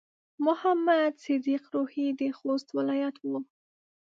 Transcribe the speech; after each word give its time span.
محمد 0.45 1.13
صديق 1.25 1.63
روهي 1.73 2.07
د 2.19 2.21
خوست 2.37 2.67
ولايت 2.77 3.15
و. 3.29 3.31